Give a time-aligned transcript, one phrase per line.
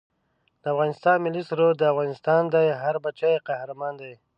[0.61, 4.13] د افغانستان ملي سرود دا افغانستان دی هر بچه یې قهرمان دی